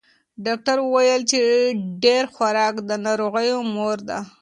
ډاکتر 0.45 0.77
ویل 0.93 1.21
چې 1.31 1.39
ډېر 2.03 2.23
خوراک 2.33 2.75
د 2.89 2.91
ناروغیو 3.05 3.57
مور 3.73 3.97
ده. 4.09 4.19